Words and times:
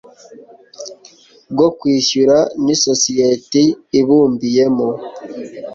bwo 1.53 1.67
kwishyura 1.77 2.37
n 2.63 2.65
isosiyete 2.75 3.61
ibumbiyemo 3.99 4.89